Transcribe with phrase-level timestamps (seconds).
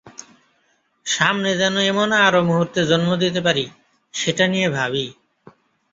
[1.05, 3.65] সামনে যেন এমন আরও মুহূর্তের জন্ম দিতে পারি,
[4.13, 5.05] সেটা নিয়ে ভাবি।